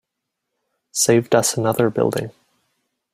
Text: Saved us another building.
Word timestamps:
Saved 0.93 1.35
us 1.35 1.55
another 1.57 1.91
building. 1.91 2.31